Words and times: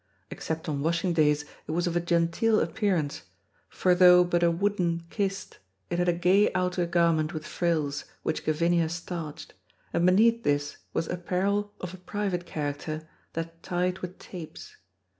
Except 0.31 0.67
on 0.67 0.81
washing 0.81 1.13
days 1.13 1.45
it 1.67 1.71
was 1.73 1.85
of 1.85 1.95
a 1.95 1.99
genteel 1.99 2.59
appearance, 2.59 3.21
for 3.69 3.93
though 3.93 4.23
but 4.23 4.41
a 4.41 4.49
wooden 4.49 5.03
kist, 5.11 5.59
it 5.91 5.99
had 5.99 6.09
a 6.09 6.13
gay 6.13 6.51
outer 6.53 6.87
garment 6.87 7.35
with 7.35 7.45
frills, 7.45 8.05
which 8.23 8.43
Gavinia 8.43 8.89
starched, 8.89 9.53
and 9.93 10.03
beneath 10.03 10.41
this 10.43 10.77
was 10.91 11.07
apparel 11.07 11.71
of 11.79 11.93
a 11.93 11.97
private 11.97 12.47
character 12.47 13.07
that 13.33 13.61
tied 13.61 13.99
with 13.99 14.17
tapes. 14.17 14.75